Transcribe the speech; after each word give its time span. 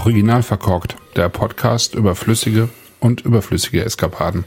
Original 0.00 0.42
verkorkt, 0.42 0.96
der 1.14 1.28
Podcast 1.28 1.94
über 1.94 2.14
flüssige 2.14 2.70
und 3.00 3.20
überflüssige 3.20 3.84
Eskapaden. 3.84 4.46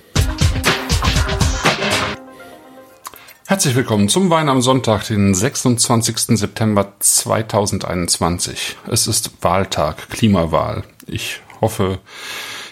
Herzlich 3.45 3.75
willkommen 3.75 4.09
zum 4.09 4.31
Wein 4.31 4.49
am 4.49 4.63
Sonntag, 4.63 5.05
den 5.05 5.35
26. 5.35 6.39
September 6.39 6.93
2021. 6.97 8.77
Es 8.87 9.05
ist 9.05 9.43
Wahltag, 9.43 10.09
Klimawahl. 10.09 10.85
Ich 11.05 11.41
hoffe, 11.61 11.99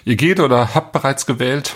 ihr 0.03 0.15
geht 0.15 0.39
oder 0.39 0.73
habt 0.73 0.91
bereits 0.91 1.27
gewählt. 1.27 1.75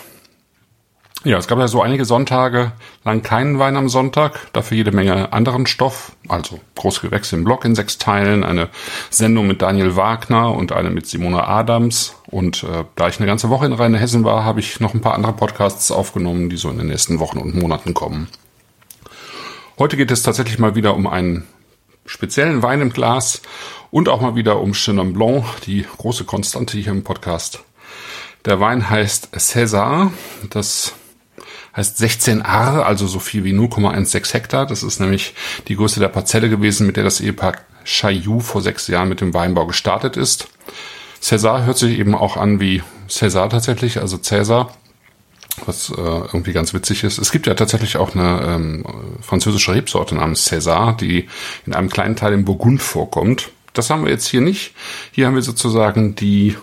Ja, 1.26 1.40
es 1.40 1.48
gab 1.48 1.58
ja 1.58 1.68
so 1.68 1.82
einige 1.82 2.06
Sonntage 2.06 2.72
lang 3.04 3.24
keinen 3.24 3.58
Wein 3.58 3.78
am 3.78 3.90
Sonntag, 3.90 4.54
dafür 4.54 4.78
jede 4.78 4.92
Menge 4.92 5.34
anderen 5.34 5.66
Stoff, 5.66 6.12
also 6.28 6.60
Großgewächs 6.76 7.34
im 7.34 7.44
Blog 7.44 7.66
in 7.66 7.74
sechs 7.74 7.98
Teilen, 7.98 8.44
eine 8.44 8.70
Sendung 9.10 9.48
mit 9.48 9.60
Daniel 9.64 9.96
Wagner 9.96 10.54
und 10.54 10.72
eine 10.72 10.92
mit 10.92 11.08
Simone 11.08 11.48
Adams. 11.48 12.14
Und 12.28 12.64
äh, 12.64 12.84
da 12.96 13.08
ich 13.08 13.18
eine 13.18 13.26
ganze 13.26 13.50
Woche 13.50 13.66
in 13.66 13.74
Rheinhessen 13.74 14.24
war, 14.24 14.44
habe 14.44 14.60
ich 14.60 14.80
noch 14.80 14.94
ein 14.94 15.02
paar 15.02 15.16
andere 15.16 15.34
Podcasts 15.34 15.90
aufgenommen, 15.90 16.52
die 16.52 16.58
so 16.58 16.70
in 16.70 16.78
den 16.78 16.88
nächsten 16.90 17.18
Wochen 17.18 17.40
und 17.40 17.56
Monaten 17.56 17.96
kommen. 17.96 18.28
Heute 19.80 19.98
geht 19.98 20.12
es 20.12 20.22
tatsächlich 20.22 20.60
mal 20.60 20.76
wieder 20.76 20.94
um 20.94 21.08
einen 21.08 21.48
speziellen 22.06 22.62
Wein 22.62 22.82
im 22.82 22.94
Glas 22.94 23.42
und 23.90 24.10
auch 24.10 24.22
mal 24.22 24.36
wieder 24.36 24.60
um 24.60 24.74
Chenin 24.74 25.14
Blanc, 25.14 25.44
die 25.66 25.88
große 25.98 26.26
Konstante 26.26 26.78
hier 26.78 26.92
im 26.92 27.04
Podcast. 27.04 27.64
Der 28.46 28.60
Wein 28.60 28.92
heißt 28.92 29.36
César. 29.36 30.12
Das 30.52 30.94
heißt 31.76 31.98
16 31.98 32.42
Ar, 32.42 32.86
also 32.86 33.08
so 33.08 33.20
viel 33.20 33.44
wie 33.44 33.54
0,16 33.54 34.34
Hektar. 34.34 34.66
Das 34.66 34.84
ist 34.84 35.00
nämlich 35.00 35.34
die 35.68 35.76
Größe 35.76 36.00
der 36.00 36.08
Parzelle 36.10 36.50
gewesen, 36.50 36.88
mit 36.88 36.98
der 36.98 37.04
das 37.04 37.22
Ehepaar 37.22 37.56
Chailloux 37.84 38.42
vor 38.42 38.62
sechs 38.62 38.88
Jahren 38.88 39.10
mit 39.10 39.22
dem 39.22 39.34
Weinbau 39.34 39.68
gestartet 39.68 40.18
ist. 40.18 40.48
César 41.22 41.66
hört 41.66 41.78
sich 41.78 42.00
eben 42.00 42.16
auch 42.16 42.38
an 42.38 42.60
wie 42.60 42.84
César 43.10 43.50
tatsächlich, 43.50 44.00
also 44.00 44.18
Cäsar, 44.18 44.74
was 45.66 45.90
äh, 45.90 45.94
irgendwie 45.96 46.54
ganz 46.54 46.74
witzig 46.74 47.04
ist. 47.04 47.18
Es 47.18 47.32
gibt 47.32 47.48
ja 47.48 47.54
tatsächlich 47.54 47.98
auch 47.98 48.16
eine 48.16 48.42
ähm, 48.44 48.86
französische 49.22 49.74
Rebsorte 49.74 50.16
namens 50.16 50.52
César, 50.52 50.96
die 50.96 51.28
in 51.66 51.74
einem 51.74 51.90
kleinen 51.90 52.16
Teil 52.16 52.34
im 52.34 52.46
Burgund 52.46 52.82
vorkommt. 52.82 53.52
Das 53.74 53.90
haben 53.90 54.04
wir 54.04 54.12
jetzt 54.12 54.28
hier 54.28 54.42
nicht. 54.42 54.74
Hier 55.12 55.28
haben 55.28 55.36
wir 55.36 55.42
sozusagen 55.42 56.16
die 56.16 56.56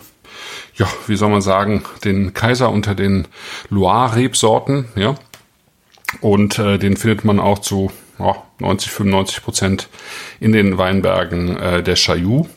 ja, 0.74 0.88
wie 1.06 1.16
soll 1.16 1.30
man 1.30 1.42
sagen, 1.42 1.84
den 2.04 2.34
Kaiser 2.34 2.70
unter 2.70 2.94
den 2.94 3.28
Loire-Rebsorten, 3.68 4.86
ja. 4.96 5.14
Und 6.20 6.58
äh, 6.58 6.78
den 6.78 6.96
findet 6.96 7.24
man 7.24 7.40
auch 7.40 7.58
zu 7.58 7.90
ja, 8.18 8.42
90, 8.58 8.90
95 8.90 9.42
Prozent 9.42 9.88
in 10.40 10.52
den 10.52 10.78
Weinbergen 10.78 11.56
äh, 11.56 11.82
der 11.82 11.94
Chailloux, 11.94 12.48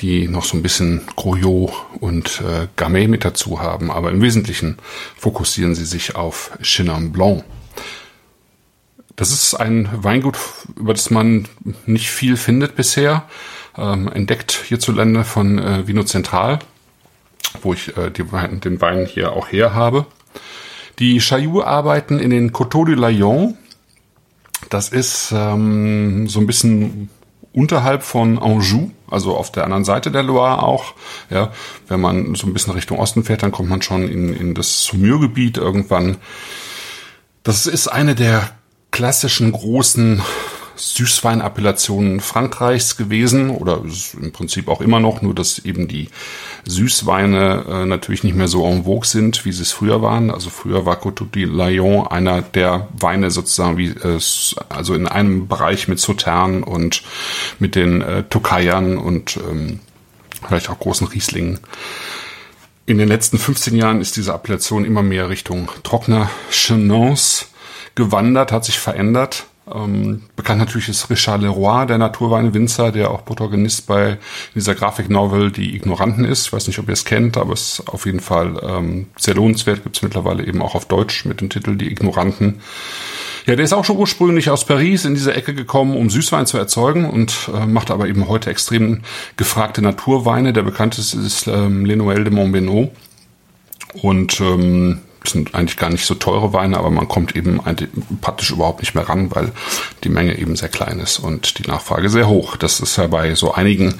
die 0.00 0.28
noch 0.28 0.44
so 0.44 0.56
ein 0.56 0.62
bisschen 0.62 1.02
Grouillot 1.16 1.72
und 2.00 2.42
äh, 2.42 2.68
Gamay 2.76 3.08
mit 3.08 3.24
dazu 3.24 3.60
haben. 3.60 3.90
Aber 3.90 4.10
im 4.10 4.20
Wesentlichen 4.20 4.78
fokussieren 5.16 5.74
sie 5.74 5.84
sich 5.84 6.16
auf 6.16 6.50
Chenin 6.62 7.12
Blanc. 7.12 7.44
Das 9.16 9.30
ist 9.30 9.54
ein 9.54 9.88
Weingut, 9.92 10.38
über 10.76 10.94
das 10.94 11.10
man 11.10 11.48
nicht 11.86 12.10
viel 12.10 12.36
findet 12.36 12.76
bisher. 12.76 13.28
Ähm, 13.76 14.08
entdeckt 14.08 14.64
hierzulande 14.66 15.24
von 15.24 15.58
äh, 15.58 15.86
Vino 15.86 16.02
Central 16.02 16.58
wo 17.60 17.72
ich 17.72 17.96
äh, 17.96 18.10
die, 18.10 18.24
den 18.24 18.80
Wein 18.80 19.06
hier 19.06 19.32
auch 19.32 19.50
her 19.50 19.74
habe. 19.74 20.06
Die 20.98 21.18
Chailloux 21.18 21.62
arbeiten 21.62 22.18
in 22.18 22.30
den 22.30 22.52
Coteaux 22.52 22.84
de 22.84 22.94
Layon. 22.94 23.56
Das 24.70 24.88
ist 24.88 25.32
ähm, 25.34 26.28
so 26.28 26.40
ein 26.40 26.46
bisschen 26.46 27.10
unterhalb 27.52 28.02
von 28.02 28.38
Anjou, 28.38 28.90
also 29.10 29.36
auf 29.36 29.52
der 29.52 29.64
anderen 29.64 29.84
Seite 29.84 30.10
der 30.10 30.22
Loire 30.22 30.62
auch. 30.62 30.94
Ja, 31.30 31.52
wenn 31.88 32.00
man 32.00 32.34
so 32.34 32.46
ein 32.46 32.52
bisschen 32.52 32.72
Richtung 32.72 32.98
Osten 32.98 33.24
fährt, 33.24 33.42
dann 33.42 33.52
kommt 33.52 33.68
man 33.68 33.82
schon 33.82 34.08
in, 34.08 34.34
in 34.34 34.54
das 34.54 34.84
Saumur-Gebiet 34.84 35.58
irgendwann. 35.58 36.16
Das 37.42 37.66
ist 37.66 37.88
eine 37.88 38.14
der 38.14 38.50
klassischen 38.90 39.52
großen 39.52 40.22
Süßweinappellationen 40.76 42.20
Frankreichs 42.20 42.96
gewesen 42.96 43.50
oder 43.50 43.82
im 44.20 44.32
Prinzip 44.32 44.68
auch 44.68 44.80
immer 44.80 45.00
noch, 45.00 45.22
nur 45.22 45.34
dass 45.34 45.58
eben 45.60 45.88
die 45.88 46.08
Süßweine 46.64 47.64
äh, 47.68 47.86
natürlich 47.86 48.24
nicht 48.24 48.36
mehr 48.36 48.48
so 48.48 48.66
en 48.66 48.84
vogue 48.84 49.06
sind, 49.06 49.44
wie 49.44 49.52
sie 49.52 49.62
es 49.62 49.72
früher 49.72 50.02
waren. 50.02 50.30
Also 50.30 50.50
früher 50.50 50.86
war 50.86 50.96
Coteau 50.96 51.24
de 51.24 51.44
Layon 51.44 52.06
einer 52.06 52.42
der 52.42 52.88
Weine 52.98 53.30
sozusagen 53.30 53.76
wie 53.76 53.88
äh, 53.88 54.18
also 54.68 54.94
in 54.94 55.06
einem 55.06 55.48
Bereich 55.48 55.88
mit 55.88 55.98
Sautern 55.98 56.62
und 56.62 57.02
mit 57.58 57.74
den 57.74 58.02
äh, 58.02 58.22
Tokayern 58.24 58.98
und 58.98 59.36
ähm, 59.36 59.80
vielleicht 60.46 60.70
auch 60.70 60.78
großen 60.78 61.06
Rieslingen. 61.06 61.60
In 62.84 62.98
den 62.98 63.08
letzten 63.08 63.38
15 63.38 63.76
Jahren 63.76 64.00
ist 64.00 64.16
diese 64.16 64.34
Appellation 64.34 64.84
immer 64.84 65.02
mehr 65.02 65.28
Richtung 65.28 65.70
trockener 65.84 66.28
Chenons 66.50 67.48
gewandert, 67.94 68.52
hat 68.52 68.64
sich 68.64 68.78
verändert. 68.78 69.46
Ähm, 69.74 70.22
bekannt 70.36 70.60
natürlich 70.60 70.88
ist 70.88 71.08
Richard 71.10 71.42
Leroy, 71.42 71.86
der 71.86 71.98
Naturweinwinzer, 71.98 72.92
der 72.92 73.10
auch 73.10 73.24
Protagonist 73.24 73.86
bei 73.86 74.18
dieser 74.54 74.74
Grafiknovel 74.74 75.50
Die 75.50 75.74
Ignoranten 75.74 76.24
ist. 76.24 76.46
Ich 76.46 76.52
weiß 76.52 76.66
nicht, 76.66 76.78
ob 76.78 76.88
ihr 76.88 76.94
es 76.94 77.04
kennt, 77.04 77.36
aber 77.36 77.52
es 77.52 77.78
ist 77.78 77.88
auf 77.88 78.06
jeden 78.06 78.20
Fall 78.20 78.60
ähm, 78.62 79.06
sehr 79.16 79.34
lohnenswert. 79.34 79.82
Gibt 79.82 79.96
es 79.96 80.02
mittlerweile 80.02 80.44
eben 80.46 80.62
auch 80.62 80.74
auf 80.74 80.86
Deutsch 80.86 81.24
mit 81.24 81.40
dem 81.40 81.50
Titel 81.50 81.76
Die 81.76 81.90
Ignoranten. 81.90 82.60
Ja, 83.46 83.56
der 83.56 83.64
ist 83.64 83.72
auch 83.72 83.84
schon 83.84 83.96
ursprünglich 83.96 84.50
aus 84.50 84.64
Paris 84.64 85.04
in 85.04 85.14
diese 85.14 85.34
Ecke 85.34 85.52
gekommen, 85.52 85.96
um 85.96 86.10
Süßwein 86.10 86.46
zu 86.46 86.58
erzeugen 86.58 87.08
und 87.08 87.50
äh, 87.52 87.66
macht 87.66 87.90
aber 87.90 88.06
eben 88.06 88.28
heute 88.28 88.50
extrem 88.50 89.02
gefragte 89.36 89.82
Naturweine. 89.82 90.52
Der 90.52 90.62
bekannteste 90.62 91.18
ist 91.18 91.48
ähm, 91.48 91.84
Lenoel 91.84 92.24
de 92.24 92.32
Montbénaud. 92.32 92.90
Und 94.00 94.40
ähm, 94.40 95.00
sind 95.26 95.54
eigentlich 95.54 95.76
gar 95.76 95.90
nicht 95.90 96.06
so 96.06 96.14
teure 96.14 96.52
Weine, 96.52 96.78
aber 96.78 96.90
man 96.90 97.08
kommt 97.08 97.36
eben 97.36 97.60
praktisch 98.20 98.50
überhaupt 98.50 98.80
nicht 98.80 98.94
mehr 98.94 99.08
ran, 99.08 99.34
weil 99.34 99.52
die 100.04 100.08
Menge 100.08 100.38
eben 100.38 100.56
sehr 100.56 100.68
klein 100.68 101.00
ist 101.00 101.18
und 101.18 101.58
die 101.58 101.68
Nachfrage 101.68 102.08
sehr 102.08 102.28
hoch. 102.28 102.56
Das 102.56 102.80
ist 102.80 102.96
ja 102.96 103.06
bei 103.06 103.34
so 103.34 103.52
einigen 103.52 103.94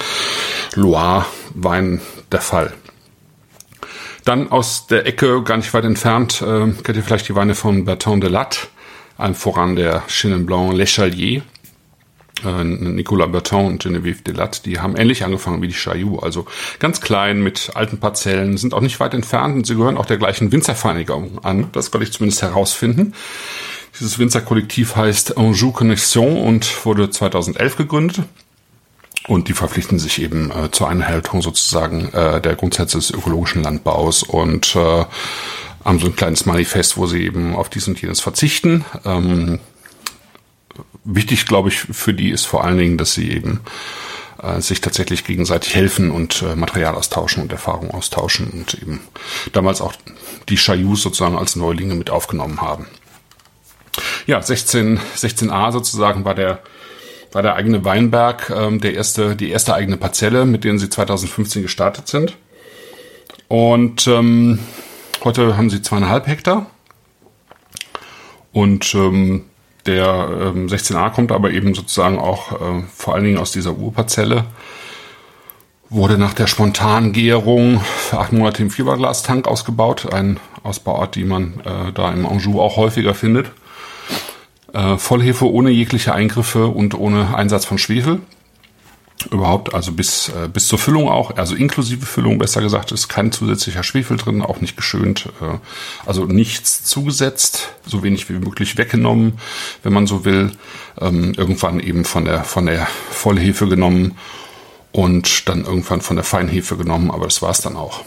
Loire-Weinen 0.75 2.01
der 2.31 2.41
Fall. 2.41 2.73
Dann 4.25 4.51
aus 4.51 4.87
der 4.87 5.07
Ecke, 5.07 5.43
gar 5.43 5.57
nicht 5.57 5.75
weit 5.75 5.85
entfernt, 5.85 6.43
äh, 6.43 6.71
kennt 6.83 6.97
ihr 6.97 7.03
vielleicht 7.03 7.29
die 7.29 7.35
Weine 7.35 7.55
von 7.55 7.85
Bertrand 7.85 8.23
de 8.23 8.31
Latte, 8.31 8.69
allen 9.19 9.35
voran 9.35 9.77
der 9.77 10.05
Chenin 10.07 10.47
Blanc 10.47 10.75
L'Echalier 10.75 11.43
äh, 12.45 12.65
Nicolas 12.65 13.31
Berton 13.31 13.67
und 13.67 13.85
Geneviève 13.85 14.23
Delat, 14.23 14.67
die 14.67 14.81
haben 14.81 14.97
ähnlich 14.97 15.25
angefangen 15.25 15.63
wie 15.63 15.69
die 15.69 15.75
Chailloux, 15.75 16.19
also 16.19 16.47
ganz 16.79 17.01
klein 17.01 17.43
mit 17.43 17.71
alten 17.75 17.99
Parzellen, 17.99 18.57
sind 18.57 18.75
auch 18.75 18.81
nicht 18.81 19.01
weit 19.01 19.15
entfernt 19.15 19.55
und 19.57 19.67
sie 19.67 19.77
gehören 19.77 19.97
auch 19.97 20.07
der 20.07 20.19
gleichen 20.19 20.53
Winzervereinigung 20.53 21.45
an. 21.45 21.69
Das 21.73 21.91
konnte 21.91 22.07
ich 22.07 22.13
zumindest 22.13 22.43
herausfinden. 22.43 23.15
Dieses 23.99 24.19
Winzerkollektiv 24.19 24.97
heißt 24.97 25.37
Anjou 25.37 25.73
Connexion 25.73 26.39
und 26.39 26.85
wurde 26.87 27.11
2011 27.11 27.77
gegründet. 27.77 28.23
Und 29.29 29.49
die 29.49 29.53
verpflichten 29.53 29.99
sich 29.99 30.21
eben 30.21 30.51
äh, 30.51 30.71
zur 30.73 30.89
Einhaltung 30.89 31.43
sozusagen 31.43 32.13
äh, 32.13 32.41
der 32.41 32.57
Grundsätze 32.57 32.99
des 32.99 33.11
ökologischen 33.11 33.63
Landbaus 33.63 34.25
und 34.25 34.75
äh, 34.75 35.05
haben 35.85 35.99
so 35.99 36.07
ein 36.07 36.17
kleines 36.17 36.47
Manifest, 36.47 36.97
wo 36.97 37.07
sie 37.07 37.23
eben 37.25 37.55
auf 37.55 37.69
dies 37.69 37.87
und 37.87 38.01
jenes 38.01 38.21
verzichten. 38.21 38.85
Ähm, 39.05 39.61
wichtig, 41.05 41.47
glaube 41.47 41.69
ich, 41.69 41.79
für 41.79 42.15
die 42.15 42.31
ist 42.31 42.47
vor 42.47 42.65
allen 42.65 42.79
Dingen, 42.79 42.99
dass 42.99 43.15
sie 43.15 43.31
eben 43.31 43.61
äh, 44.43 44.61
sich 44.61 44.81
tatsächlich 44.81 45.25
gegenseitig 45.25 45.75
helfen 45.75 46.11
und 46.11 46.43
äh, 46.43 46.57
Material 46.57 46.95
austauschen 46.95 47.43
und 47.43 47.53
Erfahrung 47.53 47.91
austauschen 47.91 48.49
und 48.51 48.75
eben 48.75 49.01
damals 49.53 49.81
auch 49.81 49.95
die 50.49 50.57
Chailloux 50.57 50.97
sozusagen 50.97 51.37
als 51.37 51.57
Neulinge 51.57 51.95
mit 51.95 52.11
aufgenommen 52.11 52.61
haben. 52.61 52.87
Ja, 54.27 54.41
16, 54.41 55.01
16a 55.17 55.73
sozusagen 55.73 56.25
war 56.25 56.35
der 56.35 56.63
war 57.33 57.43
der 57.43 57.55
eigene 57.55 57.85
Weinberg, 57.85 58.51
ähm, 58.51 58.81
der 58.81 58.95
erste, 58.95 59.37
die 59.37 59.51
erste 59.51 59.75
eigene 59.75 59.97
Parzelle, 59.97 60.45
mit 60.45 60.65
denen 60.65 60.79
sie 60.79 60.91
2015 60.91 61.63
gestartet 61.63 62.09
sind. 62.09 62.37
Und 63.49 64.07
ähm, 64.07 64.59
heute 65.25 65.57
haben 65.57 65.71
sie 65.71 65.83
zweieinhalb 65.83 66.27
Hektar. 66.27 66.67
Und 68.53 68.95
ähm, 68.95 69.47
der 69.87 70.53
ähm, 70.55 70.67
16a 70.67 71.11
kommt 71.11 71.33
aber 71.33 71.51
eben 71.51 71.75
sozusagen 71.75 72.19
auch 72.19 72.53
äh, 72.53 72.83
vor 72.95 73.15
allen 73.15 73.25
Dingen 73.25 73.39
aus 73.39 73.53
dieser 73.53 73.77
Urparzelle. 73.77 74.45
Wurde 75.91 76.17
nach 76.17 76.33
der 76.33 76.47
spontanen 76.47 77.13
Gärung 77.13 77.81
für 77.81 78.19
acht 78.19 78.33
Monate 78.33 78.63
im 78.63 78.71
Fiberglastank 78.71 79.47
ausgebaut. 79.47 80.13
Ein 80.13 80.41
Ausbauart, 80.63 81.17
die 81.17 81.25
man 81.25 81.61
äh, 81.65 81.93
da 81.93 82.13
im 82.13 82.25
Anjou 82.25 82.61
auch 82.61 82.77
häufiger 82.77 83.15
findet. 83.15 83.51
Äh, 84.73 84.97
Vollhefe 84.97 85.51
ohne 85.51 85.71
jegliche 85.71 86.15
Eingriffe 86.15 86.69
und 86.69 86.95
ohne 86.95 87.35
Einsatz 87.37 87.67
von 87.67 87.77
Schwefel 87.77 88.21
überhaupt, 89.27 89.75
also 89.75 89.93
bis, 89.93 90.29
äh, 90.29 90.49
bis 90.49 90.69
zur 90.69 90.79
Füllung 90.79 91.09
auch, 91.09 91.37
also 91.37 91.55
inklusive 91.55 92.07
Füllung, 92.07 92.39
besser 92.39 92.61
gesagt, 92.61 92.93
ist 92.93 93.09
kein 93.09 93.33
zusätzlicher 93.33 93.83
Schwefel 93.83 94.17
drin, 94.17 94.43
auch 94.43 94.61
nicht 94.61 94.77
geschönt, 94.77 95.29
äh, 95.41 95.59
also 96.07 96.25
nichts 96.25 96.85
zugesetzt, 96.85 97.71
so 97.87 98.03
wenig 98.03 98.29
wie 98.29 98.35
möglich 98.35 98.79
weggenommen, 98.79 99.39
wenn 99.83 99.93
man 99.93 100.07
so 100.07 100.25
will, 100.25 100.53
ähm, 101.01 101.35
irgendwann 101.37 101.81
eben 101.81 102.05
von 102.05 102.25
der, 102.25 102.45
von 102.45 102.67
der 102.67 102.87
Vollhefe 103.11 103.69
genommen 103.69 104.17
und 104.93 105.49
dann 105.49 105.65
irgendwann 105.65 106.01
von 106.01 106.17
der 106.17 106.25
Feinhefe 106.25 106.77
genommen, 106.77 107.11
aber 107.11 107.25
das 107.25 107.43
war 107.43 107.51
es 107.51 107.61
dann 107.61 107.77
auch. 107.77 108.05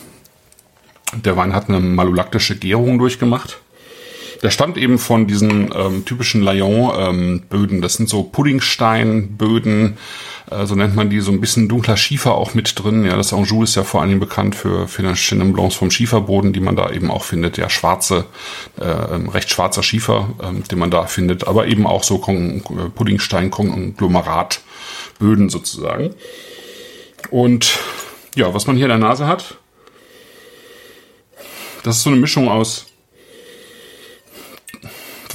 Der 1.13 1.37
Wein 1.37 1.53
hat 1.53 1.69
eine 1.69 1.79
malolaktische 1.79 2.57
Gärung 2.57 2.97
durchgemacht. 2.97 3.61
Der 4.45 4.51
stammt 4.51 4.77
eben 4.77 4.99
von 4.99 5.25
diesen 5.25 5.73
ähm, 5.75 6.05
typischen 6.05 6.43
Layon-Böden. 6.43 7.77
Ähm, 7.77 7.81
das 7.81 7.95
sind 7.95 8.07
so 8.07 8.21
Puddingsteinböden, 8.21 9.97
äh, 10.51 10.67
so 10.67 10.75
nennt 10.75 10.95
man 10.95 11.09
die, 11.09 11.19
so 11.19 11.31
ein 11.31 11.41
bisschen 11.41 11.67
dunkler 11.67 11.97
Schiefer 11.97 12.35
auch 12.35 12.53
mit 12.53 12.77
drin. 12.77 13.05
Ja, 13.05 13.17
das 13.17 13.33
Anjou 13.33 13.63
ist 13.63 13.73
ja 13.73 13.83
vor 13.83 14.03
allem 14.03 14.19
bekannt 14.19 14.53
für, 14.53 14.87
für 14.87 15.01
den 15.01 15.15
Chenin 15.15 15.51
Blancs 15.51 15.73
vom 15.73 15.89
Schieferboden, 15.89 16.53
die 16.53 16.59
man 16.59 16.75
da 16.75 16.91
eben 16.91 17.09
auch 17.09 17.23
findet. 17.23 17.57
Ja, 17.57 17.71
schwarze, 17.71 18.25
äh, 18.79 18.85
recht 18.85 19.49
schwarzer 19.49 19.81
Schiefer, 19.81 20.29
äh, 20.39 20.51
den 20.69 20.77
man 20.77 20.91
da 20.91 21.07
findet, 21.07 21.47
aber 21.47 21.65
eben 21.65 21.87
auch 21.87 22.03
so 22.03 22.23
äh, 22.27 22.61
Puddingstein-Konglomerat-Böden 22.93 25.49
sozusagen. 25.49 26.13
Und 27.31 27.79
ja, 28.35 28.53
was 28.53 28.67
man 28.67 28.75
hier 28.75 28.85
in 28.85 28.89
der 28.89 28.99
Nase 28.99 29.25
hat, 29.25 29.57
das 31.81 31.97
ist 31.97 32.03
so 32.03 32.11
eine 32.11 32.19
Mischung 32.19 32.47
aus 32.47 32.85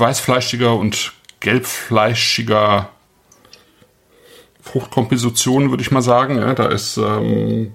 weißfleischiger 0.01 0.75
und 0.75 1.13
gelbfleischiger 1.41 2.91
Fruchtkomposition, 4.63 5.71
würde 5.71 5.83
ich 5.83 5.91
mal 5.91 6.03
sagen. 6.03 6.39
Ja, 6.39 6.55
da 6.55 6.67
ist 6.67 6.97
ähm, 6.97 7.73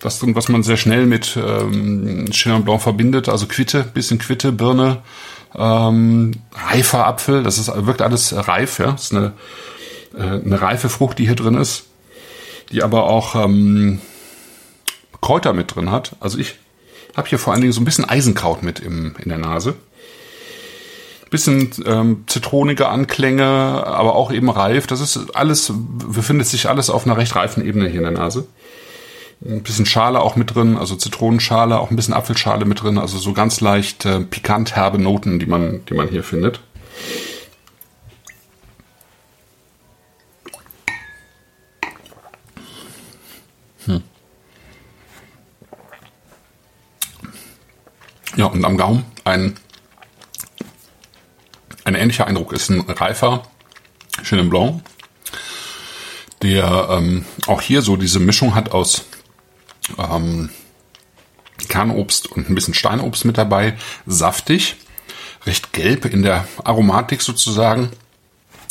das 0.00 0.18
drin, 0.18 0.34
was 0.34 0.48
man 0.48 0.62
sehr 0.62 0.76
schnell 0.76 1.06
mit 1.06 1.36
ähm, 1.36 2.26
Chenin 2.30 2.64
Blanc 2.64 2.82
verbindet, 2.82 3.28
also 3.28 3.46
Quitte, 3.46 3.82
bisschen 3.82 4.18
Quitte, 4.18 4.52
Birne, 4.52 5.02
ähm, 5.54 6.32
reifer 6.52 7.06
Apfel, 7.06 7.42
das 7.42 7.58
ist, 7.58 7.70
wirkt 7.86 8.02
alles 8.02 8.34
reif, 8.34 8.78
ja. 8.78 8.92
Das 8.92 9.04
ist 9.04 9.14
eine, 9.14 9.32
äh, 10.16 10.22
eine 10.22 10.60
reife 10.60 10.88
Frucht, 10.88 11.18
die 11.18 11.26
hier 11.26 11.36
drin 11.36 11.54
ist, 11.54 11.86
die 12.70 12.82
aber 12.82 13.04
auch 13.04 13.34
ähm, 13.34 14.00
Kräuter 15.20 15.52
mit 15.52 15.74
drin 15.74 15.90
hat. 15.90 16.16
Also 16.20 16.38
ich 16.38 16.56
habe 17.16 17.28
hier 17.28 17.38
vor 17.38 17.52
allen 17.52 17.62
Dingen 17.62 17.72
so 17.72 17.80
ein 17.80 17.84
bisschen 17.84 18.04
Eisenkraut 18.04 18.62
mit 18.62 18.80
im, 18.80 19.16
in 19.18 19.28
der 19.28 19.38
Nase 19.38 19.74
bisschen 21.30 21.70
ähm, 21.86 22.24
zitronige 22.26 22.88
Anklänge, 22.88 23.44
aber 23.44 24.14
auch 24.14 24.32
eben 24.32 24.50
reif. 24.50 24.86
Das 24.86 25.00
ist 25.00 25.36
alles, 25.36 25.72
befindet 25.74 26.46
sich 26.46 26.68
alles 26.68 26.90
auf 26.90 27.06
einer 27.06 27.16
recht 27.16 27.34
reifen 27.36 27.64
Ebene 27.64 27.88
hier 27.88 27.98
in 27.98 28.14
der 28.14 28.22
Nase. 28.22 28.46
Ein 29.44 29.62
bisschen 29.62 29.86
Schale 29.86 30.20
auch 30.20 30.34
mit 30.34 30.54
drin, 30.54 30.76
also 30.76 30.96
Zitronenschale, 30.96 31.78
auch 31.78 31.90
ein 31.90 31.96
bisschen 31.96 32.14
Apfelschale 32.14 32.64
mit 32.64 32.82
drin, 32.82 32.98
also 32.98 33.18
so 33.18 33.32
ganz 33.32 33.60
leicht 33.60 34.04
äh, 34.04 34.20
pikant 34.20 34.74
herbe 34.74 34.98
Noten, 34.98 35.38
die 35.38 35.46
man, 35.46 35.84
die 35.88 35.94
man 35.94 36.08
hier 36.08 36.24
findet. 36.24 36.60
Hm. 43.86 44.02
Ja, 48.34 48.46
und 48.46 48.64
am 48.64 48.76
Gaumen 48.76 49.04
ein 49.24 49.54
ein 51.88 51.94
ähnlicher 51.94 52.26
Eindruck. 52.26 52.52
Ist 52.52 52.70
ein 52.70 52.80
reifer 52.80 53.42
Chenin 54.22 54.50
Blanc, 54.50 54.82
der 56.42 56.88
ähm, 56.90 57.24
auch 57.46 57.60
hier 57.60 57.82
so 57.82 57.96
diese 57.96 58.20
Mischung 58.20 58.54
hat 58.54 58.72
aus 58.72 59.04
ähm, 59.98 60.50
Kernobst 61.68 62.30
und 62.30 62.48
ein 62.48 62.54
bisschen 62.54 62.74
Steinobst 62.74 63.24
mit 63.24 63.38
dabei, 63.38 63.76
saftig, 64.06 64.76
recht 65.46 65.72
gelb 65.72 66.04
in 66.04 66.22
der 66.22 66.46
Aromatik 66.64 67.22
sozusagen, 67.22 67.90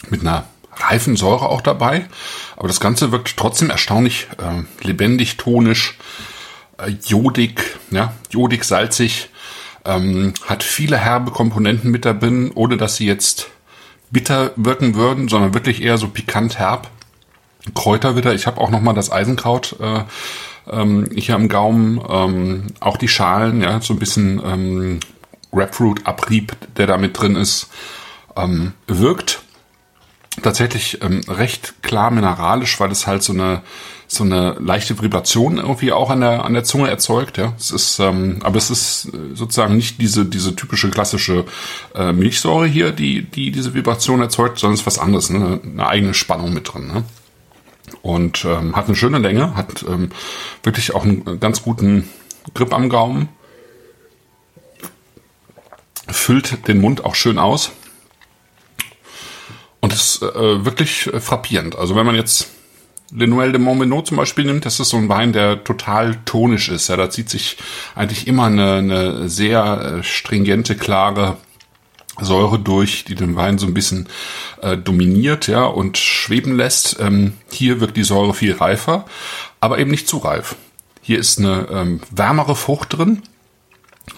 mit 0.09 0.21
einer 0.21 0.45
reifen 0.73 1.15
Säure 1.15 1.49
auch 1.49 1.61
dabei, 1.61 2.07
aber 2.55 2.67
das 2.67 2.79
Ganze 2.79 3.11
wirkt 3.11 3.35
trotzdem 3.35 3.69
erstaunlich 3.69 4.27
äh, 4.37 4.85
lebendig, 4.85 5.37
tonisch, 5.37 5.97
äh, 6.77 6.91
jodig, 7.05 7.63
ja, 7.89 8.13
jodig, 8.29 8.63
salzig, 8.63 9.29
ähm, 9.87 10.33
hat 10.45 10.63
viele 10.63 10.97
herbe 10.97 11.31
Komponenten 11.31 11.89
mit 11.89 12.05
drin, 12.05 12.51
ohne 12.53 12.77
dass 12.77 12.97
sie 12.97 13.07
jetzt 13.07 13.47
bitter 14.11 14.51
wirken 14.55 14.95
würden, 14.95 15.27
sondern 15.27 15.53
wirklich 15.53 15.81
eher 15.81 15.97
so 15.97 16.07
pikant 16.07 16.59
herb. 16.59 16.89
Kräuter 17.73 18.15
wieder. 18.15 18.33
Ich 18.33 18.47
habe 18.47 18.61
auch 18.61 18.69
noch 18.69 18.81
mal 18.81 18.93
das 18.93 19.11
Eisenkraut 19.11 19.75
äh, 19.81 20.03
ähm, 20.69 21.09
hier 21.15 21.35
am 21.35 21.49
Gaumen. 21.49 22.01
Ähm, 22.07 22.67
auch 22.79 22.97
die 22.97 23.07
Schalen, 23.07 23.61
ja, 23.61 23.81
so 23.81 23.93
ein 23.93 23.99
bisschen 23.99 24.41
ähm, 24.45 24.99
Grapefruit-Abrieb, 25.51 26.55
der 26.77 26.87
da 26.87 26.97
mit 26.97 27.19
drin 27.19 27.35
ist, 27.35 27.69
ähm, 28.35 28.73
wirkt 28.87 29.41
tatsächlich 30.41 31.01
ähm, 31.01 31.21
recht 31.27 31.81
klar 31.81 32.11
mineralisch, 32.11 32.79
weil 32.79 32.91
es 32.91 33.07
halt 33.07 33.23
so 33.23 33.33
eine 33.33 33.63
so 34.07 34.23
eine 34.23 34.55
leichte 34.59 35.01
Vibration 35.01 35.57
irgendwie 35.57 35.91
auch 35.91 36.09
an 36.09 36.21
der 36.21 36.45
an 36.45 36.53
der 36.53 36.63
Zunge 36.63 36.89
erzeugt. 36.89 37.37
Ja, 37.37 37.53
es 37.57 37.71
ist, 37.71 37.99
ähm, 37.99 38.39
aber 38.41 38.57
es 38.57 38.69
ist 38.69 39.11
sozusagen 39.33 39.75
nicht 39.75 40.01
diese 40.01 40.25
diese 40.25 40.55
typische 40.55 40.89
klassische 40.89 41.45
äh, 41.93 42.13
Milchsäure 42.13 42.65
hier, 42.65 42.91
die 42.91 43.23
die 43.23 43.51
diese 43.51 43.73
Vibration 43.73 44.21
erzeugt, 44.21 44.59
sondern 44.59 44.75
es 44.75 44.81
ist 44.81 44.87
was 44.87 44.99
anderes, 44.99 45.29
ne? 45.29 45.59
eine 45.61 45.87
eigene 45.87 46.13
Spannung 46.13 46.53
mit 46.53 46.73
drin. 46.73 46.87
Ne? 46.87 47.03
Und 48.01 48.45
ähm, 48.45 48.77
hat 48.77 48.87
eine 48.87 48.95
schöne 48.95 49.19
Länge, 49.19 49.55
hat 49.55 49.83
ähm, 49.87 50.09
wirklich 50.63 50.95
auch 50.95 51.03
einen 51.03 51.39
ganz 51.41 51.61
guten 51.61 52.09
Grip 52.53 52.73
am 52.73 52.87
Gaumen, 52.87 53.27
füllt 56.07 56.67
den 56.69 56.79
Mund 56.79 57.03
auch 57.03 57.15
schön 57.15 57.37
aus 57.37 57.71
und 59.81 59.91
ist 59.91 60.21
äh, 60.21 60.65
wirklich 60.65 61.09
frappierend. 61.19 61.75
Also 61.75 61.95
wenn 61.95 62.05
man 62.05 62.15
jetzt 62.15 62.51
Le 63.17 63.25
Noël 63.25 63.51
de 63.51 63.57
Montmenot 63.57 64.05
zum 64.05 64.17
Beispiel 64.17 64.45
nimmt, 64.45 64.63
das 64.65 64.79
ist 64.79 64.89
so 64.89 64.97
ein 64.97 65.09
Wein, 65.09 65.33
der 65.33 65.63
total 65.63 66.19
tonisch 66.25 66.69
ist. 66.69 66.87
Ja, 66.87 66.97
da 66.97 67.09
zieht 67.09 67.31
sich 67.31 67.57
eigentlich 67.95 68.27
immer 68.27 68.45
eine, 68.45 68.75
eine 68.75 69.27
sehr 69.27 69.97
äh, 69.99 70.03
stringente, 70.03 70.75
klare 70.75 71.37
Säure 72.21 72.59
durch, 72.59 73.05
die 73.05 73.15
den 73.15 73.35
Wein 73.35 73.57
so 73.57 73.65
ein 73.65 73.73
bisschen 73.73 74.07
äh, 74.61 74.77
dominiert, 74.77 75.47
ja, 75.47 75.63
und 75.65 75.97
schweben 75.97 76.55
lässt. 76.55 76.99
Ähm, 76.99 77.33
hier 77.51 77.81
wirkt 77.81 77.97
die 77.97 78.03
Säure 78.03 78.35
viel 78.35 78.53
reifer, 78.53 79.05
aber 79.61 79.79
eben 79.79 79.89
nicht 79.89 80.07
zu 80.07 80.17
reif. 80.17 80.55
Hier 81.01 81.17
ist 81.17 81.39
eine 81.39 81.67
ähm, 81.71 82.01
wärmere 82.11 82.55
Frucht 82.55 82.99
drin, 82.99 83.23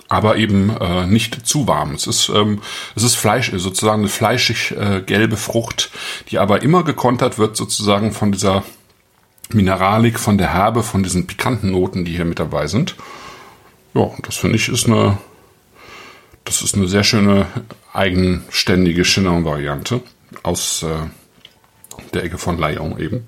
aber 0.10 0.36
eben 0.36 0.76
äh, 0.78 1.08
nicht 1.08 1.48
zu 1.48 1.70
warm. 1.70 1.94
Es 1.94 2.06
ist, 2.06 2.28
ähm, 2.36 2.60
es 2.98 3.04
ist 3.04 3.16
Fleisch, 3.16 3.50
sozusagen 3.56 4.02
eine 4.02 4.10
fleischig 4.10 4.72
äh, 4.72 5.02
gelbe 5.06 5.38
Frucht, 5.38 5.90
die 6.32 6.38
aber 6.38 6.64
immer 6.64 6.84
gekontert 6.84 7.38
wird 7.38 7.56
sozusagen 7.56 8.12
von 8.12 8.34
dieser 8.34 8.66
Mineralik, 9.52 10.20
von 10.20 10.38
der 10.38 10.54
Herbe, 10.54 10.84
von 10.84 11.04
diesen 11.04 11.26
pikanten 11.26 11.72
Noten, 11.72 12.06
die 12.06 12.16
hier 12.16 12.26
mit 12.26 12.40
dabei 12.40 12.68
sind. 12.68 12.96
Ja, 13.94 14.12
das 14.22 14.36
finde 14.36 14.58
ich 14.58 14.70
ist 14.70 14.88
eine, 14.88 15.18
das 16.46 16.62
ist 16.62 16.76
eine 16.76 16.88
sehr 16.88 17.04
schöne 17.04 17.48
eigenständige 17.92 19.04
Chenin-Variante 19.04 20.02
aus 20.44 20.84
äh, 20.84 21.08
der 22.14 22.24
Ecke 22.24 22.38
von 22.38 22.60
Lyon 22.60 23.00
eben. 23.00 23.28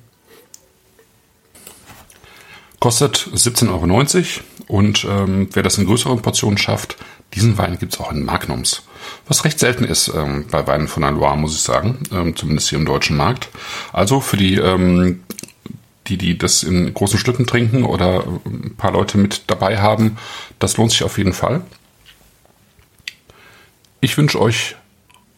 Kostet 2.80 3.30
17,90 3.34 3.70
Euro 3.70 4.78
und 4.80 5.06
ähm, 5.06 5.50
wer 5.54 5.64
das 5.64 5.78
in 5.78 5.86
größeren 5.86 6.22
Portionen 6.22 6.58
schafft, 6.58 6.98
diesen 7.34 7.58
Wein 7.58 7.78
gibt 7.80 7.94
es 7.94 8.00
auch 8.00 8.12
in 8.12 8.24
Magnums. 8.24 8.84
Was 9.28 9.46
recht 9.46 9.60
selten 9.60 9.84
ist 9.84 10.10
ähm, 10.10 10.46
bei 10.50 10.66
Weinen 10.68 10.88
von 10.88 11.04
der 11.04 11.12
Loire, 11.12 11.38
muss 11.38 11.56
ich 11.56 11.62
sagen, 11.62 12.00
ähm, 12.12 12.36
zumindest 12.36 12.70
hier 12.70 12.80
im 12.80 12.86
deutschen 12.86 13.18
Markt. 13.18 13.50
Also 13.94 14.20
für 14.20 14.38
die, 14.38 14.56
ähm, 14.56 15.24
die, 16.08 16.18
die 16.18 16.38
das 16.38 16.64
in 16.64 16.94
großen 16.94 17.20
Stücken 17.20 17.46
trinken 17.46 17.84
oder 17.84 18.24
ein 18.46 18.76
paar 18.78 18.92
Leute 18.92 19.18
mit 19.18 19.44
dabei 19.48 19.78
haben, 19.78 20.18
das 20.60 20.78
lohnt 20.78 20.92
sich 20.92 21.04
auf 21.04 21.18
jeden 21.18 21.34
Fall. 21.34 21.62
Ich 24.00 24.18
wünsche 24.18 24.42
euch 24.42 24.76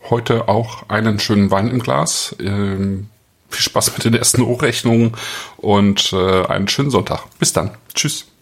heute 0.09 0.47
auch 0.47 0.89
einen 0.89 1.19
schönen 1.19 1.51
Wein 1.51 1.69
im 1.69 1.79
Glas. 1.79 2.35
Ähm, 2.39 3.09
viel 3.49 3.61
Spaß 3.61 3.93
mit 3.93 4.05
den 4.05 4.13
ersten 4.15 4.45
Hochrechnungen 4.45 5.13
und 5.57 6.13
äh, 6.13 6.45
einen 6.45 6.67
schönen 6.67 6.89
Sonntag. 6.89 7.25
Bis 7.39 7.53
dann. 7.53 7.71
Tschüss. 7.93 8.32